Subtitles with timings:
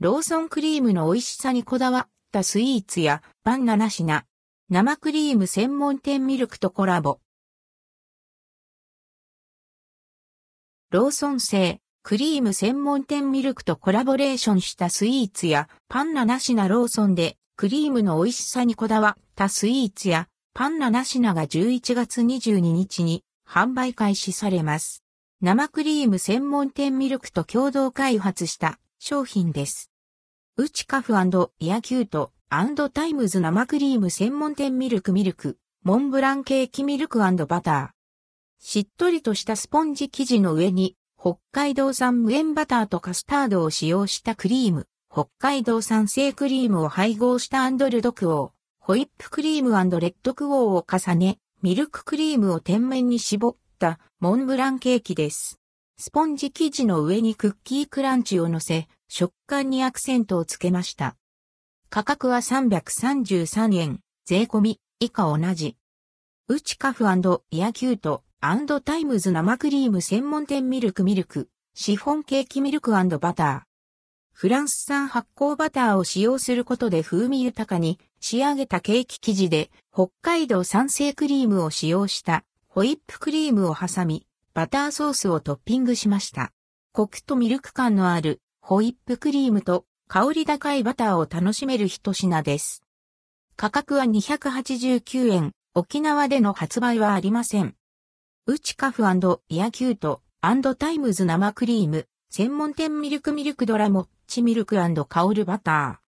[0.00, 4.24] ローソンクリームの美味しさにこだわったスイーツやパン7品。
[4.70, 7.18] 生クリーム専門店ミルクとコラボ。
[10.92, 25.02] ローソン製クリーム専門店ミルクとコラボレーションしたスイーツやパン7品ローソンでクリームの美味しさにこだわったスイーツやパン7品が11月22日に販売開始されます。
[25.40, 29.90] 生クリーム専門店ミルクと共同開発した商品です。
[30.56, 31.14] ウチカフ
[31.60, 32.32] e acute
[32.90, 37.88] times 生クリーム専門店ミルクミルク、モンブランケーキミルクバター。
[38.58, 55.58] しっとりとしたスポンジ生地の上に、北海道産無塩バターとカスタードを使用したクリーム、北海道産生クリームを配合したアンドルドクオー、ホイップクリームレッドクオーを重ね、ミルククリームを天面に絞ったモンブランケーキです。
[56.00, 61.16] スポンジ生地の上にクッキークランチを乗せ、食感にアクセントをつけました。
[61.90, 65.76] 価格は333円、税込み、以下同じ。
[66.46, 68.22] ウチカフ e acute
[68.80, 73.60] times 生クリーム専門店ミルクミルク、シフォンケーキミルクバター。
[74.32, 84.27] フランス産発酵バターを使用することで風味豊かに仕上げたケーキ生地で北海道産生クリームを使用したホイップクリームを挟み
[84.58, 86.50] バターソースをトッピングしました。
[86.90, 92.82] コクとミルク感のあるホイップクリームと香り高いバターを楽しめる一品です。
[93.54, 97.76] 価格は289円、沖縄での発売はありません。
[98.46, 100.22] ウチカフ e acute
[100.74, 106.02] times 生クリーム、専門店ミルクミルクどらもっちミルク香るバタ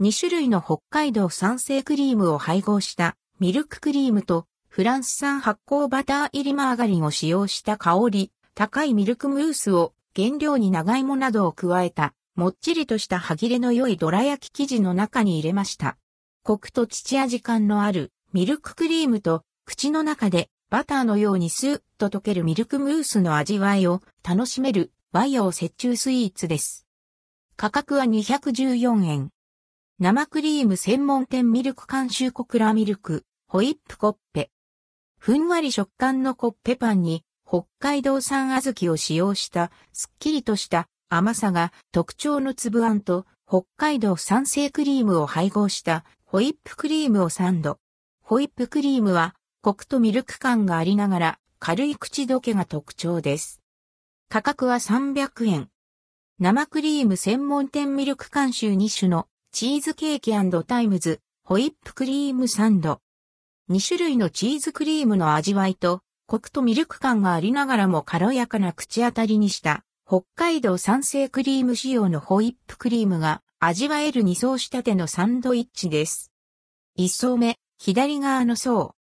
[0.00, 0.04] ー。
[0.04, 15.96] 2種類の北海道産生クリームを配合したミルククリームとフランス産発酵バター入りマーガリンを使用した香り、高いミルクムースを原料に長芋などを加えたもっちりとした歯切れの良いどら焼き生地の中に入れました。
[16.42, 26.86] コクと乳味感のあるミルククリームと口の中でバターのようにスーッと溶けるミルクムースの味わいを楽しめる和洋折衷スイーツです。
[27.56, 29.30] 価格は214円。
[30.00, 34.50] 生クリーム専門店ミルク監修コクラミルク、ホイップコッペ。
[35.26, 47.80] ふんわり食感のコッペパンに北海道産小豆を使用したすっきりとした甘さが特徴の粒あんと北海道産生クリームを配合したホイップクリームをサンド。
[48.22, 53.60] ホイップクリームはコクとミルク感がありながら軽い口どけが特徴です。
[54.28, 55.70] 価格は300円。
[56.38, 60.34] 生クリーム専門店ミルク監修2種のチーズケーキ
[60.68, 63.00] タイムズホイップクリームサンド。
[63.68, 76.30] 2種類のチーズクリームの味わいとコクとミルク感がありながらも軽やかな口当たりにした北海道産生クリーム仕様のホイップクリームが味わえる二層仕立てのサンドイッチです。
[76.94, 78.94] 一層目、左側の層。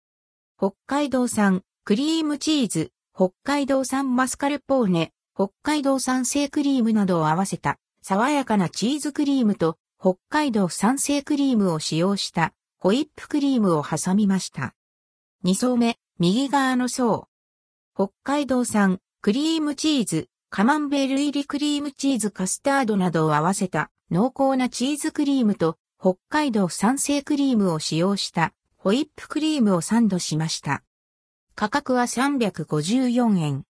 [0.58, 14.74] 北海道産クリームチーズ、北海道産マスカルポーネ、北海道産生クリームなどを合わせた爽やかなチーズクリームと北海道産生クリームを使用したホイップクリームを挟みました。
[15.44, 17.28] 二層目、右側の層。
[17.94, 30.82] 北海道産クリームチーズ、カマンベール入りクリームチーズカスタードなどを合わせた濃厚なチーズクリームと北海道産生クリームを使用したホイップクリームをサンドしました。
[31.54, 33.62] 価格は354円。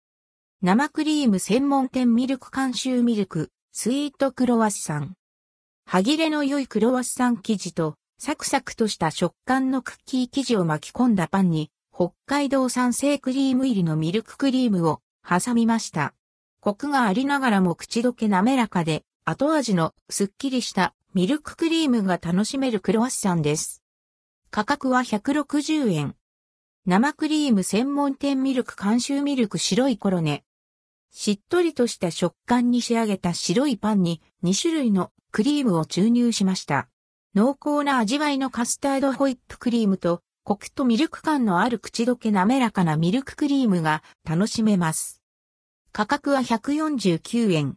[0.61, 5.15] 生クリーム専門店ミルク監修ミルク、スイートクロワッサン。
[5.85, 16.13] 歯切れの良いクロワッサン生地とサクサクとした食感のクッキー生地を巻き込んだパンに北海道産生クリーム入りのミルククリームを挟みました。
[16.59, 23.81] コクがありながらも口どけ滑らかで、後味のすっきりしたミルククリームが楽しめるクロワッサンです。
[24.51, 26.15] 価格は160円。
[26.85, 30.43] 生クリーム専門店ミルク監修ミルク白いコロネ。
[31.09, 36.87] しっとりとした食感に仕上げた白いパンに2種類のクリームを注入しました。
[37.33, 45.21] 濃厚な味わいのカスタードホイップクリームとコクとミルク感のある口どけ滑らかなミルククリームが楽しめます。
[45.93, 47.69] 価格は149円。